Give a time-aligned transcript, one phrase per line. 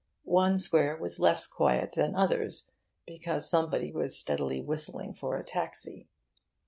[0.23, 2.67] One square was less quiet than others,
[3.05, 6.07] because somebody was steadily whistling for a taxi.